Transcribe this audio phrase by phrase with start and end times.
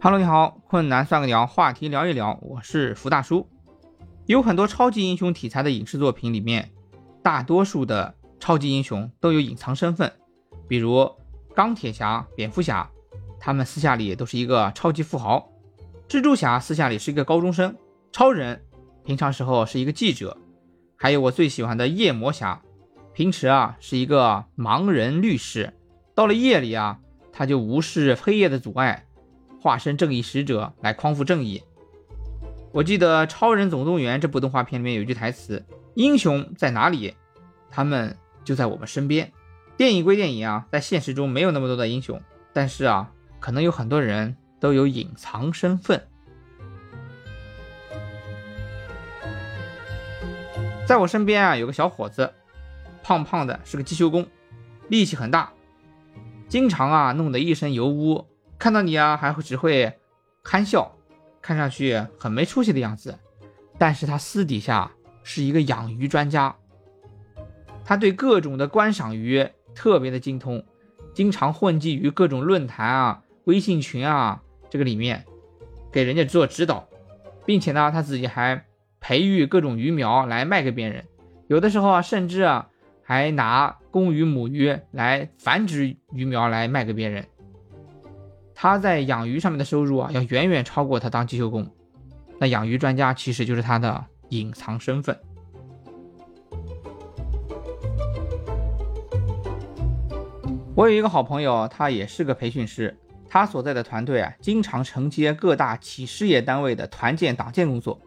[0.00, 3.48] Hello，你好，困难算个鸟，话题聊一聊，我是福大叔。
[4.26, 6.70] 有很多超级英雄题材的影视作品里面，
[7.20, 10.12] 大多数的超级英雄都有隐藏身份，
[10.68, 11.10] 比如
[11.52, 12.88] 钢铁侠、蝙蝠侠，
[13.40, 15.50] 他们私下里都是一个超级富豪；
[16.08, 17.72] 蜘蛛侠私下里是一个高中生；
[18.12, 18.62] 超人
[19.04, 20.36] 平常时候是一个记者；
[20.94, 22.62] 还有我最喜欢的夜魔侠，
[23.12, 25.74] 平时啊是一个盲人律师，
[26.14, 27.00] 到了夜里啊，
[27.32, 29.06] 他就无视黑夜的阻碍。
[29.60, 31.62] 化身正义使者来匡扶正义。
[32.72, 37.14] 我记得《超人总动员》这部动画片里面有一句台词：“英雄在哪里？
[37.70, 39.32] 他们就在我们身边。”
[39.76, 42.20] 电影归电影啊，在现实中没有那么多的英雄，
[42.52, 46.04] 但是啊，可能有很多人都有隐藏身份。
[50.84, 52.32] 在我身边啊，有个小伙子，
[53.02, 54.26] 胖胖的，是个机修工，
[54.88, 55.52] 力气很大，
[56.48, 58.26] 经常啊弄得一身油污。
[58.58, 59.92] 看到你啊，还会只会
[60.42, 60.96] 憨笑，
[61.40, 63.16] 看上去很没出息的样子。
[63.78, 64.90] 但是他私底下
[65.22, 66.56] 是一个养鱼专家，
[67.84, 70.64] 他对各种的观赏鱼特别的精通，
[71.14, 75.24] 经常混迹于各种论坛啊、微信群啊这个里面，
[75.92, 76.88] 给人家做指导，
[77.46, 78.64] 并且呢，他自己还
[78.98, 81.04] 培育各种鱼苗来卖给别人，
[81.46, 82.68] 有的时候啊，甚至啊
[83.04, 87.24] 还拿公鱼母鱼来繁殖鱼苗来卖给别人。
[88.60, 91.64] 他在养鱼上面的收入啊，要远远超过他当机修工。
[92.40, 95.16] 那养鱼专家其实就是他的隐藏身份。
[100.74, 102.98] 我有一个好朋友，他也是个培训师，
[103.28, 108.00] 他所在的团队啊，经常承接各大企事业单位的团建党建工作。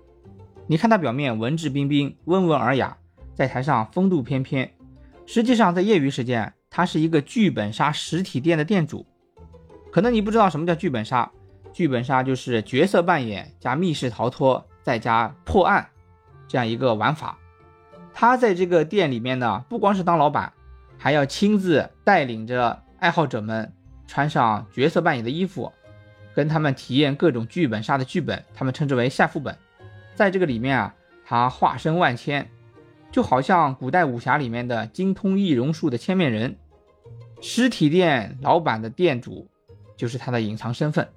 [0.67, 2.97] 你看他表面文质彬彬、温文尔雅，
[3.33, 4.69] 在台上风度翩翩，
[5.25, 9.05] 实际上在业余时间，他是一个剧本杀实体店的店主。
[9.91, 11.29] 可能你不知道什么叫剧本杀，
[11.73, 15.85] 剧本杀就是角色扮演加密室逃脱再加破案
[16.47, 17.37] 这样一个玩法。
[18.13, 20.53] 他在这个店里面呢，不光是当老板，
[20.97, 23.71] 还要亲自带领着爱好者们
[24.07, 25.71] 穿上角色扮演的衣服，
[26.33, 29.57] 跟他们体验各种剧本杀的剧本，他们称之为下副本。
[30.15, 32.49] 在这个里面啊，他化身万千，
[33.11, 36.57] 就好像古代武侠里面的精通易容术的千面人。
[37.41, 39.50] 实体店老板的店主。
[40.01, 41.07] 就是他的隐藏身份。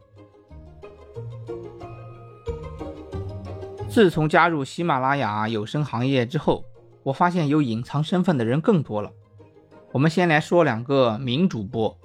[3.89, 6.67] 自从加入喜马拉雅有声行业之后，
[7.03, 9.11] 我发现有隐藏身份的人更多了。
[9.91, 11.99] 我们先来说两个名主播，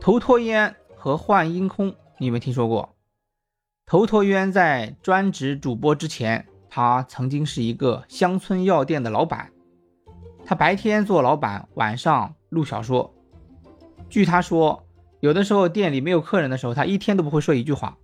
[0.00, 2.94] 头陀渊和幻音空，你们听说过？
[3.84, 9.50] 头陀渊在专职主播之前，他曾经是一个乡村药店的老板，
[10.44, 13.12] 他白天做老板，晚上录小说。
[14.08, 14.85] 据他说。
[15.20, 17.96] 有的时候店里没有客人的时候，他一天都不会说一句话。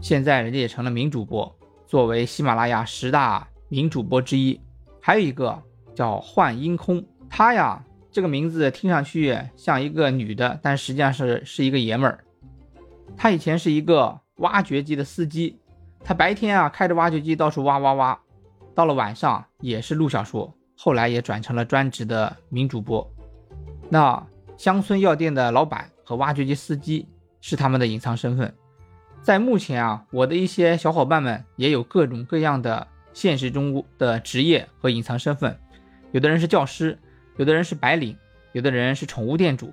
[0.00, 1.56] 现在人家也成了名主播，
[1.86, 4.60] 作为喜马拉雅十大名主播之一。
[5.00, 5.62] 还有一个
[5.94, 12.24] 叫幻音空，他呀这个名字听上去像一个女的，但实际上是是一个爷们儿。
[13.16, 15.58] 他以前是一个挖掘机的司机，
[16.02, 18.18] 他白天啊开着挖掘机到处挖挖挖，
[18.74, 23.08] 到了晚上也是录小说，后来也转成了专职的名主播。
[23.88, 24.26] 那。
[24.56, 27.08] 乡村药店的老板和挖掘机司机
[27.40, 28.54] 是他们的隐藏身份。
[29.22, 35.58] 在目前啊，我的一些小伙伴们也有各种各样的现实中的职业和隐藏身份。
[36.12, 36.98] 有的人是教师，
[37.36, 38.16] 有的人是白领，
[38.52, 39.72] 有的人是宠物店主，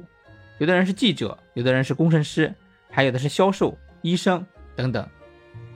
[0.57, 2.53] 有的人是记者，有的人是工程师，
[2.89, 5.07] 还有的是销售、医生等等。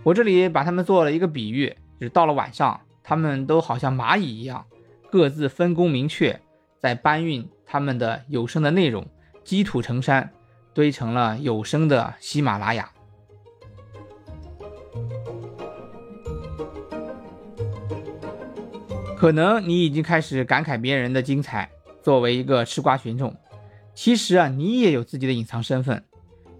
[0.04, 1.68] 我这里把他们做了一个比喻，
[2.00, 4.66] 就是到了晚上，他们都好像蚂蚁一样，
[5.12, 6.40] 各自分工明确，
[6.80, 7.48] 在搬运。
[7.66, 9.06] 他们的有声的内容
[9.44, 10.32] 积土成山，
[10.74, 12.92] 堆成了有声的喜马拉雅。
[19.18, 21.70] 可能你已经开始感慨别人的精彩。
[22.04, 23.36] 作为一个吃瓜群众，
[23.96, 26.04] 其实啊，你也有自己的隐藏身份。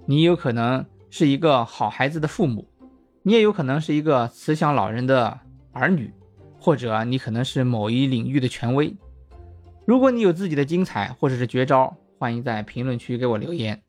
[0.08, 2.68] 你有可能是一个好孩子的父母，
[3.22, 5.40] 你也有可能是一个慈祥老人的
[5.72, 6.12] 儿女，
[6.60, 8.96] 或者你可能是某一领域的权威。
[9.86, 13.80] 如果你有自己的精彩或者是绝招，欢迎在评论区给我留言。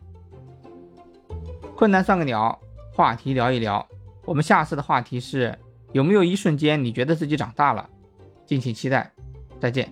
[1.75, 2.59] 困难算个鸟，
[2.93, 3.87] 话题聊一聊。
[4.25, 5.59] 我们下次的话题是：
[5.93, 7.89] 有没有一瞬间你觉得自己长大了？
[8.45, 9.11] 敬请期待，
[9.59, 9.91] 再见。